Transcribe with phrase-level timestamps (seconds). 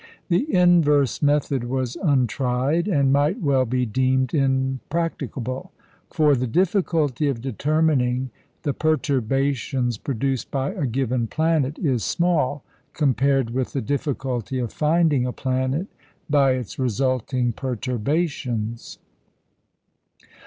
[0.29, 5.71] The inverse method was untried, and might well be deemed impracticable.
[6.09, 8.31] For the difficulty of determining
[8.63, 15.27] the perturbations produced by a given planet is small compared with the difficulty of finding
[15.27, 15.85] a planet
[16.27, 18.97] by its resulting perturbations.